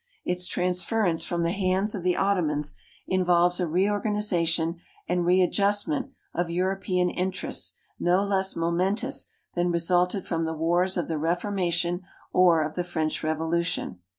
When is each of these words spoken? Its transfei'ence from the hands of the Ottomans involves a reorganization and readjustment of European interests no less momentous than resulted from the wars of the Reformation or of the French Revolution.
Its 0.25 0.49
transfei'ence 0.49 1.23
from 1.23 1.43
the 1.43 1.51
hands 1.51 1.93
of 1.93 2.01
the 2.01 2.15
Ottomans 2.15 2.73
involves 3.05 3.59
a 3.59 3.67
reorganization 3.67 4.79
and 5.07 5.27
readjustment 5.27 6.09
of 6.33 6.49
European 6.49 7.11
interests 7.11 7.73
no 7.99 8.23
less 8.23 8.55
momentous 8.55 9.27
than 9.53 9.69
resulted 9.69 10.25
from 10.25 10.43
the 10.43 10.55
wars 10.57 10.97
of 10.97 11.07
the 11.07 11.19
Reformation 11.19 12.01
or 12.33 12.63
of 12.63 12.73
the 12.73 12.83
French 12.83 13.23
Revolution. 13.23 13.99